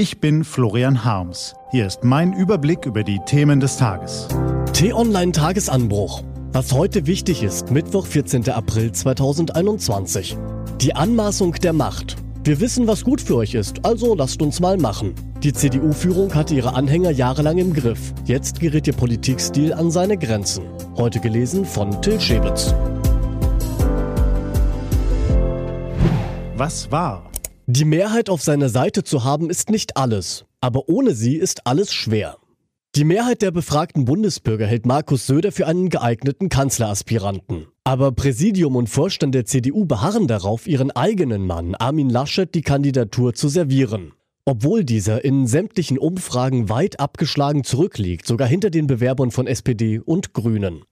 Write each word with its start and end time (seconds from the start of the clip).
Ich 0.00 0.18
bin 0.18 0.44
Florian 0.44 1.04
Harms. 1.04 1.54
Hier 1.72 1.86
ist 1.86 2.04
mein 2.04 2.32
Überblick 2.32 2.86
über 2.86 3.04
die 3.04 3.20
Themen 3.26 3.60
des 3.60 3.76
Tages. 3.76 4.28
T-Online 4.72 5.30
Tagesanbruch. 5.30 6.22
Was 6.52 6.72
heute 6.72 7.06
wichtig 7.06 7.42
ist, 7.42 7.70
Mittwoch, 7.70 8.06
14. 8.06 8.48
April 8.48 8.92
2021. 8.92 10.38
Die 10.80 10.96
Anmaßung 10.96 11.52
der 11.52 11.74
Macht. 11.74 12.16
Wir 12.44 12.60
wissen, 12.60 12.86
was 12.86 13.04
gut 13.04 13.20
für 13.20 13.36
euch 13.36 13.52
ist, 13.52 13.84
also 13.84 14.14
lasst 14.14 14.40
uns 14.40 14.58
mal 14.58 14.78
machen. 14.78 15.14
Die 15.42 15.52
CDU-Führung 15.52 16.34
hatte 16.34 16.54
ihre 16.54 16.72
Anhänger 16.72 17.10
jahrelang 17.10 17.58
im 17.58 17.74
Griff. 17.74 18.14
Jetzt 18.24 18.58
gerät 18.58 18.86
ihr 18.86 18.94
Politikstil 18.94 19.74
an 19.74 19.90
seine 19.90 20.16
Grenzen. 20.16 20.64
Heute 20.96 21.20
gelesen 21.20 21.66
von 21.66 22.00
Till 22.00 22.18
Schäbitz. 22.18 22.74
Was 26.56 26.90
war? 26.90 27.29
Die 27.72 27.84
Mehrheit 27.84 28.30
auf 28.30 28.42
seiner 28.42 28.68
Seite 28.68 29.04
zu 29.04 29.22
haben 29.22 29.48
ist 29.48 29.70
nicht 29.70 29.96
alles, 29.96 30.44
aber 30.60 30.88
ohne 30.88 31.14
sie 31.14 31.36
ist 31.36 31.68
alles 31.68 31.94
schwer. 31.94 32.36
Die 32.96 33.04
Mehrheit 33.04 33.42
der 33.42 33.52
befragten 33.52 34.06
Bundesbürger 34.06 34.66
hält 34.66 34.86
Markus 34.86 35.28
Söder 35.28 35.52
für 35.52 35.68
einen 35.68 35.88
geeigneten 35.88 36.48
Kanzleraspiranten. 36.48 37.68
Aber 37.84 38.10
Präsidium 38.10 38.74
und 38.74 38.88
Vorstand 38.88 39.36
der 39.36 39.44
CDU 39.44 39.84
beharren 39.84 40.26
darauf, 40.26 40.66
ihren 40.66 40.90
eigenen 40.90 41.46
Mann 41.46 41.76
Armin 41.76 42.10
Laschet 42.10 42.52
die 42.52 42.62
Kandidatur 42.62 43.34
zu 43.34 43.48
servieren. 43.48 44.14
Obwohl 44.44 44.82
dieser 44.82 45.24
in 45.24 45.46
sämtlichen 45.46 45.96
Umfragen 45.96 46.68
weit 46.70 46.98
abgeschlagen 46.98 47.62
zurückliegt, 47.62 48.26
sogar 48.26 48.48
hinter 48.48 48.70
den 48.70 48.88
Bewerbern 48.88 49.30
von 49.30 49.46
SPD 49.46 50.00
und 50.00 50.32
Grünen. 50.32 50.82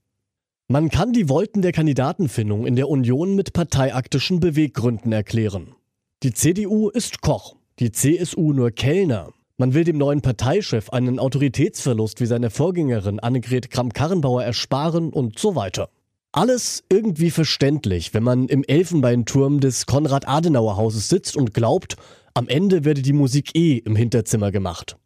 Man 0.69 0.87
kann 0.87 1.11
die 1.11 1.27
Wolken 1.27 1.61
der 1.61 1.73
Kandidatenfindung 1.73 2.65
in 2.65 2.77
der 2.77 2.87
Union 2.87 3.35
mit 3.35 3.51
parteiaktischen 3.51 4.39
Beweggründen 4.39 5.11
erklären. 5.11 5.75
Die 6.21 6.33
CDU 6.33 6.89
ist 6.89 7.21
Koch, 7.21 7.55
die 7.79 7.93
CSU 7.93 8.51
nur 8.51 8.71
Kellner. 8.71 9.31
Man 9.55 9.73
will 9.73 9.85
dem 9.85 9.97
neuen 9.97 10.19
Parteichef 10.19 10.89
einen 10.89 11.17
Autoritätsverlust 11.17 12.19
wie 12.19 12.25
seine 12.25 12.49
Vorgängerin 12.49 13.21
Annegret 13.21 13.71
Kramp-Karrenbauer 13.71 14.43
ersparen 14.43 15.13
und 15.13 15.39
so 15.39 15.55
weiter. 15.55 15.89
Alles 16.33 16.83
irgendwie 16.89 17.31
verständlich, 17.31 18.13
wenn 18.13 18.23
man 18.23 18.49
im 18.49 18.65
Elfenbeinturm 18.65 19.61
des 19.61 19.85
Konrad-Adenauer-Hauses 19.85 21.07
sitzt 21.07 21.37
und 21.37 21.53
glaubt, 21.53 21.95
am 22.33 22.49
Ende 22.49 22.83
werde 22.83 23.01
die 23.01 23.13
Musik 23.13 23.55
eh 23.55 23.77
im 23.77 23.95
Hinterzimmer 23.95 24.51
gemacht. 24.51 24.97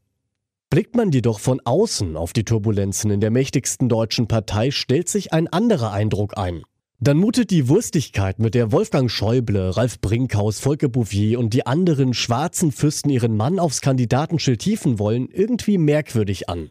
Blickt 0.71 0.95
man 0.95 1.11
jedoch 1.11 1.39
von 1.39 1.61
außen 1.63 2.17
auf 2.17 2.33
die 2.33 2.43
Turbulenzen 2.43 3.11
in 3.11 3.21
der 3.21 3.29
mächtigsten 3.29 3.87
deutschen 3.87 4.27
Partei, 4.27 4.71
stellt 4.71 5.09
sich 5.09 5.31
ein 5.31 5.47
anderer 5.47 5.91
Eindruck 5.91 6.39
ein. 6.39 6.63
Dann 7.03 7.17
mutet 7.17 7.51
die 7.51 7.67
Wurstigkeit, 7.67 8.39
mit 8.39 8.55
der 8.55 8.71
Wolfgang 8.71 9.11
Schäuble, 9.11 9.75
Ralf 9.75 9.99
Brinkhaus, 9.99 10.59
Volker 10.59 10.87
Bouvier 10.87 11.37
und 11.37 11.53
die 11.53 11.65
anderen 11.65 12.13
schwarzen 12.13 12.71
Fürsten 12.71 13.09
ihren 13.09 13.35
Mann 13.35 13.59
aufs 13.59 13.81
Kandidatenschild 13.81 14.61
tiefen 14.61 14.99
wollen, 14.99 15.27
irgendwie 15.27 15.77
merkwürdig 15.77 16.47
an. 16.47 16.69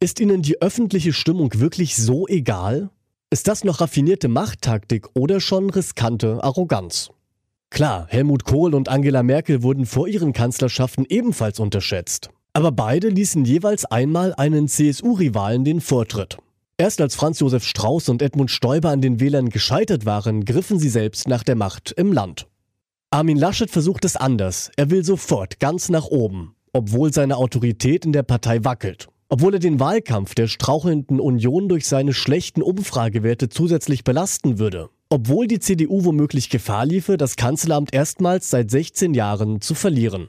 Ist 0.00 0.20
ihnen 0.20 0.42
die 0.42 0.60
öffentliche 0.60 1.14
Stimmung 1.14 1.50
wirklich 1.54 1.96
so 1.96 2.28
egal? 2.28 2.90
Ist 3.30 3.48
das 3.48 3.64
noch 3.64 3.80
raffinierte 3.80 4.28
Machttaktik 4.28 5.08
oder 5.14 5.40
schon 5.40 5.70
riskante 5.70 6.44
Arroganz? 6.44 7.08
Klar, 7.70 8.06
Helmut 8.10 8.44
Kohl 8.44 8.74
und 8.74 8.90
Angela 8.90 9.22
Merkel 9.22 9.62
wurden 9.62 9.86
vor 9.86 10.08
ihren 10.08 10.34
Kanzlerschaften 10.34 11.06
ebenfalls 11.08 11.58
unterschätzt. 11.58 12.28
Aber 12.52 12.70
beide 12.70 13.08
ließen 13.08 13.46
jeweils 13.46 13.86
einmal 13.86 14.34
einen 14.34 14.68
CSU-Rivalen 14.68 15.64
den 15.64 15.80
Vortritt. 15.80 16.36
Erst 16.76 17.00
als 17.00 17.14
Franz 17.14 17.38
Josef 17.38 17.62
Strauß 17.62 18.08
und 18.08 18.20
Edmund 18.20 18.50
Stoiber 18.50 18.90
an 18.90 19.00
den 19.00 19.20
Wählern 19.20 19.48
gescheitert 19.48 20.06
waren, 20.06 20.44
griffen 20.44 20.80
sie 20.80 20.88
selbst 20.88 21.28
nach 21.28 21.44
der 21.44 21.54
Macht 21.54 21.92
im 21.92 22.12
Land. 22.12 22.48
Armin 23.10 23.38
Laschet 23.38 23.70
versucht 23.70 24.04
es 24.04 24.16
anders. 24.16 24.72
Er 24.76 24.90
will 24.90 25.04
sofort 25.04 25.60
ganz 25.60 25.88
nach 25.88 26.06
oben, 26.06 26.56
obwohl 26.72 27.12
seine 27.12 27.36
Autorität 27.36 28.04
in 28.04 28.12
der 28.12 28.24
Partei 28.24 28.64
wackelt. 28.64 29.06
Obwohl 29.28 29.54
er 29.54 29.60
den 29.60 29.78
Wahlkampf 29.78 30.34
der 30.34 30.48
strauchelnden 30.48 31.20
Union 31.20 31.68
durch 31.68 31.86
seine 31.86 32.12
schlechten 32.12 32.60
Umfragewerte 32.60 33.48
zusätzlich 33.48 34.02
belasten 34.02 34.58
würde. 34.58 34.90
Obwohl 35.10 35.46
die 35.46 35.60
CDU 35.60 36.04
womöglich 36.04 36.50
Gefahr 36.50 36.86
liefe, 36.86 37.16
das 37.16 37.36
Kanzleramt 37.36 37.94
erstmals 37.94 38.50
seit 38.50 38.72
16 38.72 39.14
Jahren 39.14 39.60
zu 39.60 39.76
verlieren. 39.76 40.28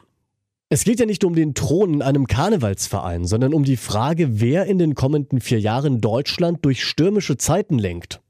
Es 0.69 0.83
geht 0.83 0.99
ja 0.99 1.05
nicht 1.05 1.23
um 1.23 1.35
den 1.35 1.53
Thron 1.53 1.93
in 1.93 2.01
einem 2.01 2.25
Karnevalsverein, 2.25 3.25
sondern 3.25 3.53
um 3.53 3.63
die 3.63 3.77
Frage, 3.77 4.39
wer 4.39 4.65
in 4.65 4.79
den 4.79 4.95
kommenden 4.95 5.39
vier 5.39 5.59
Jahren 5.59 6.01
Deutschland 6.01 6.65
durch 6.65 6.83
stürmische 6.83 7.37
Zeiten 7.37 7.77
lenkt. 7.77 8.21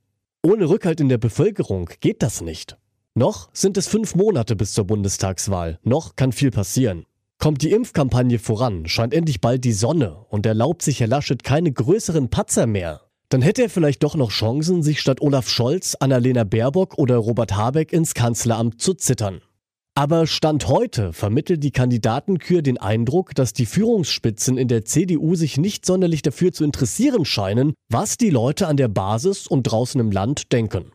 Ohne 0.44 0.70
Rückhalt 0.70 1.00
in 1.00 1.08
der 1.08 1.18
Bevölkerung 1.18 1.90
geht 2.02 2.22
das 2.22 2.42
nicht. 2.42 2.78
Noch 3.14 3.50
sind 3.54 3.78
es 3.78 3.88
fünf 3.88 4.16
Monate 4.16 4.58
bis 4.58 4.74
zur 4.74 4.86
Bundestagswahl, 4.86 5.80
noch 5.84 6.18
kann 6.18 6.34
viel 6.34 6.52
passieren. 6.52 7.06
Kommt 7.40 7.62
die 7.62 7.72
Impfkampagne 7.72 8.38
voran, 8.38 8.86
scheint 8.88 9.14
endlich 9.14 9.40
bald 9.40 9.64
die 9.64 9.72
Sonne 9.74 10.18
und 10.30 10.46
erlaubt 10.46 10.82
sich 10.82 11.00
Herr 11.00 11.08
Laschet 11.08 11.44
keine 11.44 11.72
größeren 11.72 12.30
Patzer 12.30 12.68
mehr, 12.68 13.02
dann 13.30 13.42
hätte 13.42 13.64
er 13.64 13.70
vielleicht 13.70 14.04
doch 14.04 14.16
noch 14.16 14.30
Chancen, 14.30 14.84
sich 14.84 15.02
statt 15.02 15.22
Olaf 15.22 15.50
Scholz, 15.50 15.96
Annalena 16.00 16.44
Baerbock 16.44 16.98
oder 16.98 17.18
Robert 17.18 17.56
Habeck 17.56 17.92
ins 17.92 18.14
Kanzleramt 18.14 18.82
zu 18.82 18.94
zittern. 18.94 19.42
Aber 19.98 20.28
Stand 20.28 20.68
heute 20.68 21.14
vermittelt 21.14 21.64
die 21.64 21.72
Kandidatenkür 21.72 22.62
den 22.62 22.78
Eindruck, 22.78 23.34
dass 23.34 23.54
die 23.54 23.66
Führungsspitzen 23.66 24.58
in 24.58 24.68
der 24.68 24.84
CDU 24.84 25.36
sich 25.36 25.58
nicht 25.58 25.86
sonderlich 25.86 26.22
dafür 26.22 26.52
zu 26.52 26.66
interessieren 26.66 27.24
scheinen, 27.24 27.74
was 27.90 28.18
die 28.18 28.30
Leute 28.30 28.68
an 28.68 28.76
der 28.76 28.90
Basis 28.90 29.48
und 29.48 29.64
draußen 29.64 30.02
im 30.02 30.12
Land 30.12 30.52
denken. 30.52 30.92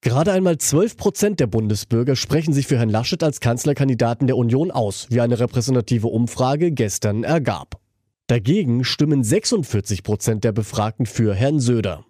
Gerade 0.00 0.32
einmal 0.32 0.56
12 0.56 0.96
Prozent 0.96 1.40
der 1.40 1.48
Bundesbürger 1.48 2.16
sprechen 2.16 2.54
sich 2.54 2.66
für 2.66 2.78
Herrn 2.78 2.88
Laschet 2.88 3.22
als 3.22 3.40
Kanzlerkandidaten 3.40 4.26
der 4.26 4.38
Union 4.38 4.70
aus, 4.70 5.08
wie 5.10 5.20
eine 5.20 5.38
repräsentative 5.38 6.06
Umfrage 6.06 6.72
gestern 6.72 7.24
ergab. 7.24 7.78
Dagegen 8.26 8.84
stimmen 8.84 9.22
46 9.22 10.02
Prozent 10.02 10.44
der 10.44 10.52
Befragten 10.52 11.04
für 11.04 11.34
Herrn 11.34 11.60
Söder. 11.60 12.06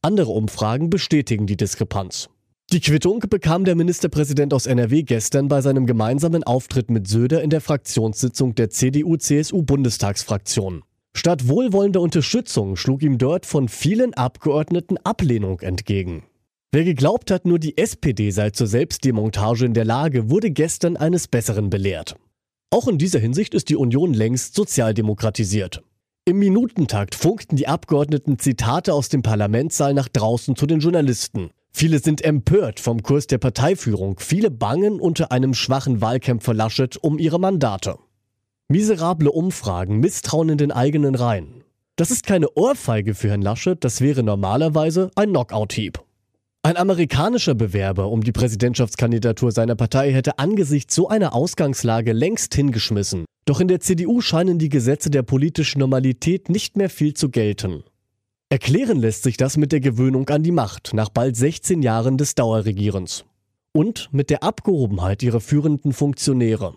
Andere 0.00 0.30
Umfragen 0.30 0.90
bestätigen 0.90 1.48
die 1.48 1.56
Diskrepanz. 1.56 2.28
Die 2.72 2.80
Quittung 2.80 3.20
bekam 3.28 3.64
der 3.66 3.74
Ministerpräsident 3.74 4.54
aus 4.54 4.64
NRW 4.64 5.02
gestern 5.02 5.48
bei 5.48 5.60
seinem 5.60 5.84
gemeinsamen 5.84 6.42
Auftritt 6.42 6.90
mit 6.90 7.06
Söder 7.06 7.42
in 7.42 7.50
der 7.50 7.60
Fraktionssitzung 7.60 8.54
der 8.54 8.70
CDU-CSU-Bundestagsfraktion. 8.70 10.82
Statt 11.14 11.48
wohlwollender 11.48 12.00
Unterstützung 12.00 12.76
schlug 12.76 13.02
ihm 13.02 13.18
dort 13.18 13.44
von 13.44 13.68
vielen 13.68 14.14
Abgeordneten 14.14 14.96
Ablehnung 15.04 15.60
entgegen. 15.60 16.22
Wer 16.70 16.84
geglaubt 16.84 17.30
hat, 17.30 17.44
nur 17.44 17.58
die 17.58 17.76
SPD 17.76 18.30
sei 18.30 18.48
zur 18.48 18.68
Selbstdemontage 18.68 19.66
in 19.66 19.74
der 19.74 19.84
Lage, 19.84 20.30
wurde 20.30 20.50
gestern 20.50 20.96
eines 20.96 21.28
Besseren 21.28 21.68
belehrt. 21.68 22.16
Auch 22.70 22.88
in 22.88 22.96
dieser 22.96 23.18
Hinsicht 23.18 23.52
ist 23.52 23.68
die 23.68 23.76
Union 23.76 24.14
längst 24.14 24.54
sozialdemokratisiert. 24.54 25.82
Im 26.24 26.38
Minutentakt 26.38 27.16
funkten 27.16 27.56
die 27.56 27.68
Abgeordneten 27.68 28.38
Zitate 28.38 28.94
aus 28.94 29.10
dem 29.10 29.20
Parlamentssaal 29.20 29.92
nach 29.92 30.08
draußen 30.08 30.56
zu 30.56 30.64
den 30.64 30.80
Journalisten. 30.80 31.50
Viele 31.82 31.98
sind 31.98 32.24
empört 32.24 32.78
vom 32.78 33.02
Kurs 33.02 33.26
der 33.26 33.38
Parteiführung, 33.38 34.20
viele 34.20 34.52
bangen 34.52 35.00
unter 35.00 35.32
einem 35.32 35.52
schwachen 35.52 36.00
Wahlkämpfer 36.00 36.54
Laschet 36.54 36.96
um 36.96 37.18
ihre 37.18 37.40
Mandate. 37.40 37.98
Miserable 38.68 39.32
Umfragen, 39.32 39.98
Misstrauen 39.98 40.50
in 40.50 40.58
den 40.58 40.70
eigenen 40.70 41.16
Reihen. 41.16 41.64
Das 41.96 42.12
ist 42.12 42.24
keine 42.24 42.46
Ohrfeige 42.54 43.16
für 43.16 43.30
Herrn 43.30 43.42
Laschet, 43.42 43.82
das 43.82 44.00
wäre 44.00 44.22
normalerweise 44.22 45.10
ein 45.16 45.30
Knockout-Hieb. 45.30 45.98
Ein 46.62 46.76
amerikanischer 46.76 47.56
Bewerber 47.56 48.12
um 48.12 48.22
die 48.22 48.30
Präsidentschaftskandidatur 48.30 49.50
seiner 49.50 49.74
Partei 49.74 50.12
hätte 50.12 50.38
angesichts 50.38 50.94
so 50.94 51.08
einer 51.08 51.34
Ausgangslage 51.34 52.12
längst 52.12 52.54
hingeschmissen. 52.54 53.24
Doch 53.44 53.58
in 53.58 53.66
der 53.66 53.80
CDU 53.80 54.20
scheinen 54.20 54.60
die 54.60 54.68
Gesetze 54.68 55.10
der 55.10 55.24
politischen 55.24 55.80
Normalität 55.80 56.48
nicht 56.48 56.76
mehr 56.76 56.90
viel 56.90 57.14
zu 57.14 57.28
gelten. 57.28 57.82
Erklären 58.52 58.98
lässt 58.98 59.22
sich 59.22 59.38
das 59.38 59.56
mit 59.56 59.72
der 59.72 59.80
Gewöhnung 59.80 60.28
an 60.28 60.42
die 60.42 60.50
Macht 60.50 60.92
nach 60.92 61.08
bald 61.08 61.36
16 61.36 61.80
Jahren 61.80 62.18
des 62.18 62.34
Dauerregierens. 62.34 63.24
Und 63.72 64.10
mit 64.12 64.28
der 64.28 64.42
Abgehobenheit 64.42 65.22
ihrer 65.22 65.40
führenden 65.40 65.94
Funktionäre. 65.94 66.74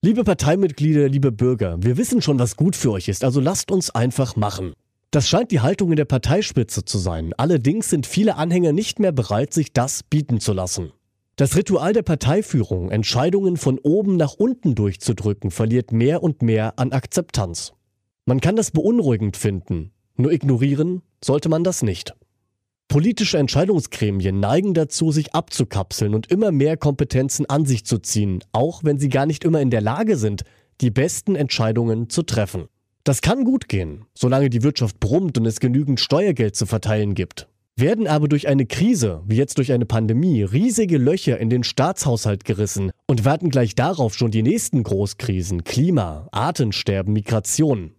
Liebe 0.00 0.22
Parteimitglieder, 0.22 1.08
liebe 1.08 1.32
Bürger, 1.32 1.82
wir 1.82 1.96
wissen 1.96 2.22
schon, 2.22 2.38
was 2.38 2.54
gut 2.54 2.76
für 2.76 2.92
euch 2.92 3.08
ist, 3.08 3.24
also 3.24 3.40
lasst 3.40 3.72
uns 3.72 3.90
einfach 3.90 4.36
machen. 4.36 4.74
Das 5.10 5.28
scheint 5.28 5.50
die 5.50 5.58
Haltung 5.58 5.90
in 5.90 5.96
der 5.96 6.04
Parteispitze 6.04 6.84
zu 6.84 6.98
sein. 6.98 7.32
Allerdings 7.36 7.90
sind 7.90 8.06
viele 8.06 8.36
Anhänger 8.36 8.70
nicht 8.70 9.00
mehr 9.00 9.10
bereit, 9.10 9.52
sich 9.52 9.72
das 9.72 10.04
bieten 10.04 10.38
zu 10.38 10.52
lassen. 10.52 10.92
Das 11.34 11.56
Ritual 11.56 11.94
der 11.94 12.02
Parteiführung, 12.02 12.92
Entscheidungen 12.92 13.56
von 13.56 13.80
oben 13.80 14.16
nach 14.16 14.34
unten 14.34 14.76
durchzudrücken, 14.76 15.50
verliert 15.50 15.90
mehr 15.90 16.22
und 16.22 16.42
mehr 16.42 16.78
an 16.78 16.92
Akzeptanz. 16.92 17.72
Man 18.24 18.40
kann 18.40 18.54
das 18.54 18.70
beunruhigend 18.70 19.36
finden, 19.36 19.90
nur 20.18 20.32
ignorieren 20.32 21.02
sollte 21.24 21.48
man 21.48 21.64
das 21.64 21.82
nicht. 21.82 22.14
Politische 22.88 23.38
Entscheidungsgremien 23.38 24.40
neigen 24.40 24.72
dazu, 24.72 25.12
sich 25.12 25.34
abzukapseln 25.34 26.14
und 26.14 26.30
immer 26.30 26.52
mehr 26.52 26.76
Kompetenzen 26.76 27.44
an 27.46 27.66
sich 27.66 27.84
zu 27.84 27.98
ziehen, 27.98 28.42
auch 28.52 28.82
wenn 28.82 28.98
sie 28.98 29.10
gar 29.10 29.26
nicht 29.26 29.44
immer 29.44 29.60
in 29.60 29.70
der 29.70 29.82
Lage 29.82 30.16
sind, 30.16 30.42
die 30.80 30.90
besten 30.90 31.36
Entscheidungen 31.36 32.08
zu 32.08 32.22
treffen. 32.22 32.64
Das 33.04 33.20
kann 33.20 33.44
gut 33.44 33.68
gehen, 33.68 34.06
solange 34.14 34.50
die 34.50 34.62
Wirtschaft 34.62 35.00
brummt 35.00 35.38
und 35.38 35.46
es 35.46 35.60
genügend 35.60 36.00
Steuergeld 36.00 36.56
zu 36.56 36.66
verteilen 36.66 37.14
gibt. 37.14 37.48
Werden 37.76 38.06
aber 38.06 38.26
durch 38.26 38.48
eine 38.48 38.66
Krise, 38.66 39.22
wie 39.26 39.36
jetzt 39.36 39.58
durch 39.58 39.72
eine 39.72 39.86
Pandemie, 39.86 40.42
riesige 40.42 40.98
Löcher 40.98 41.38
in 41.38 41.48
den 41.48 41.62
Staatshaushalt 41.62 42.44
gerissen 42.44 42.90
und 43.06 43.24
warten 43.24 43.50
gleich 43.50 43.74
darauf 43.74 44.14
schon 44.14 44.30
die 44.30 44.42
nächsten 44.42 44.82
Großkrisen, 44.82 45.62
Klima, 45.62 46.26
Artensterben, 46.32 47.12
Migration, 47.12 47.92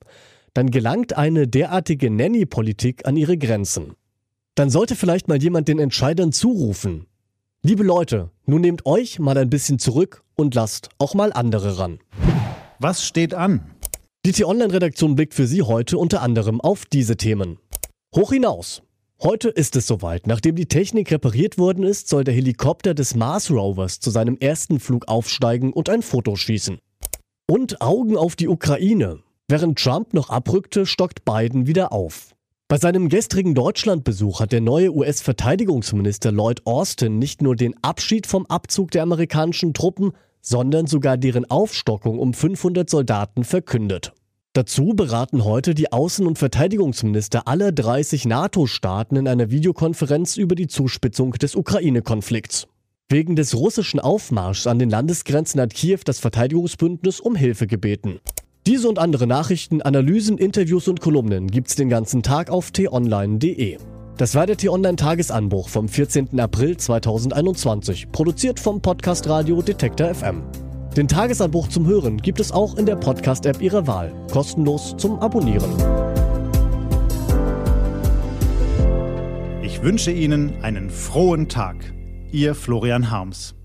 dann 0.59 0.71
gelangt 0.71 1.15
eine 1.15 1.47
derartige 1.47 2.09
Nanny-Politik 2.09 3.07
an 3.07 3.15
ihre 3.15 3.37
Grenzen. 3.37 3.93
Dann 4.55 4.69
sollte 4.69 4.97
vielleicht 4.97 5.29
mal 5.29 5.41
jemand 5.41 5.69
den 5.69 5.79
Entscheidern 5.79 6.33
zurufen. 6.33 7.05
Liebe 7.63 7.83
Leute, 7.83 8.29
nun 8.45 8.59
nehmt 8.59 8.85
euch 8.85 9.19
mal 9.19 9.37
ein 9.37 9.49
bisschen 9.49 9.79
zurück 9.79 10.21
und 10.35 10.55
lasst 10.55 10.89
auch 10.97 11.13
mal 11.13 11.31
andere 11.31 11.77
ran. 11.77 11.99
Was 12.77 13.05
steht 13.05 13.33
an? 13.33 13.71
Die 14.25 14.33
T-Online-Redaktion 14.33 15.15
blickt 15.15 15.33
für 15.33 15.47
Sie 15.47 15.61
heute 15.61 15.97
unter 15.97 16.21
anderem 16.21 16.59
auf 16.59 16.83
diese 16.83 17.15
Themen. 17.15 17.59
Hoch 18.13 18.33
hinaus. 18.33 18.81
Heute 19.23 19.47
ist 19.47 19.77
es 19.77 19.87
soweit. 19.87 20.27
Nachdem 20.27 20.57
die 20.57 20.65
Technik 20.65 21.09
repariert 21.09 21.57
worden 21.57 21.85
ist, 21.85 22.09
soll 22.09 22.25
der 22.25 22.33
Helikopter 22.33 22.93
des 22.93 23.15
Mars 23.15 23.49
Rovers 23.49 24.01
zu 24.01 24.09
seinem 24.09 24.35
ersten 24.35 24.81
Flug 24.81 25.07
aufsteigen 25.07 25.71
und 25.71 25.89
ein 25.89 26.01
Foto 26.01 26.35
schießen. 26.35 26.79
Und 27.49 27.79
Augen 27.79 28.17
auf 28.17 28.35
die 28.35 28.49
Ukraine. 28.49 29.19
Während 29.51 29.79
Trump 29.79 30.13
noch 30.13 30.29
abrückte, 30.29 30.85
stockt 30.85 31.25
Biden 31.25 31.65
wieder 31.65 31.91
auf. 31.91 32.35
Bei 32.67 32.77
seinem 32.77 33.09
gestrigen 33.09 33.55
Deutschlandbesuch 33.55 34.41
hat 34.41 34.51
der 34.51 34.61
neue 34.61 34.93
US-Verteidigungsminister 34.93 36.31
Lloyd 36.31 36.67
Austin 36.67 37.17
nicht 37.17 37.41
nur 37.41 37.55
den 37.55 37.73
Abschied 37.81 38.27
vom 38.27 38.45
Abzug 38.45 38.91
der 38.91 39.01
amerikanischen 39.01 39.73
Truppen, 39.73 40.11
sondern 40.39 40.85
sogar 40.85 41.17
deren 41.17 41.49
Aufstockung 41.49 42.19
um 42.19 42.35
500 42.35 42.87
Soldaten 42.87 43.43
verkündet. 43.43 44.13
Dazu 44.53 44.93
beraten 44.95 45.43
heute 45.43 45.73
die 45.73 45.91
Außen- 45.91 46.27
und 46.27 46.37
Verteidigungsminister 46.37 47.47
aller 47.47 47.71
30 47.71 48.25
NATO-Staaten 48.25 49.15
in 49.15 49.27
einer 49.27 49.49
Videokonferenz 49.49 50.37
über 50.37 50.53
die 50.53 50.67
Zuspitzung 50.67 51.31
des 51.31 51.55
Ukraine-Konflikts. 51.55 52.67
Wegen 53.09 53.35
des 53.35 53.55
russischen 53.55 53.99
Aufmarschs 53.99 54.67
an 54.67 54.77
den 54.77 54.91
Landesgrenzen 54.91 55.59
hat 55.59 55.73
Kiew 55.73 56.01
das 56.05 56.19
Verteidigungsbündnis 56.19 57.19
um 57.19 57.35
Hilfe 57.35 57.65
gebeten. 57.65 58.19
Diese 58.69 58.87
und 58.87 58.99
andere 58.99 59.25
Nachrichten, 59.25 59.81
Analysen, 59.81 60.37
Interviews 60.37 60.87
und 60.87 61.01
Kolumnen 61.01 61.47
gibt's 61.47 61.75
den 61.75 61.89
ganzen 61.89 62.21
Tag 62.21 62.51
auf 62.51 62.69
t-online.de. 62.69 63.79
Das 64.15 64.35
war 64.35 64.45
der 64.45 64.57
T-Online-Tagesanbruch 64.57 65.69
vom 65.69 65.89
14. 65.89 66.39
April 66.39 66.77
2021, 66.77 68.11
produziert 68.11 68.59
vom 68.59 68.79
Podcast 68.79 69.27
Radio 69.27 69.63
Detektor 69.63 70.13
FM. 70.13 70.43
Den 70.95 71.07
Tagesanbruch 71.07 71.69
zum 71.69 71.87
Hören 71.87 72.17
gibt 72.17 72.39
es 72.39 72.51
auch 72.51 72.77
in 72.77 72.85
der 72.85 72.97
Podcast-App 72.97 73.59
Ihrer 73.59 73.87
Wahl, 73.87 74.13
kostenlos 74.31 74.93
zum 74.97 75.17
Abonnieren. 75.17 75.73
Ich 79.63 79.81
wünsche 79.81 80.11
Ihnen 80.11 80.61
einen 80.61 80.91
frohen 80.91 81.49
Tag. 81.49 81.91
Ihr 82.31 82.53
Florian 82.53 83.09
Harms. 83.09 83.55